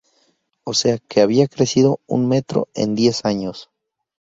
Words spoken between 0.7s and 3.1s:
sea que había crecido un metro en